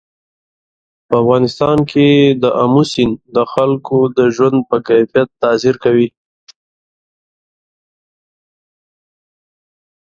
په 1.07 1.13
افغانستان 1.23 1.77
کې 1.89 2.07
آمو 2.63 2.83
سیند 2.91 3.15
د 3.35 3.37
خلکو 3.53 3.97
د 4.17 4.19
ژوند 4.35 4.57
په 4.69 4.77
کیفیت 4.87 5.29
تاثیر 5.41 5.75
کوي. 5.83 6.07